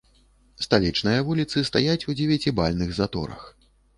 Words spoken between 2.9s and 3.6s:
заторах.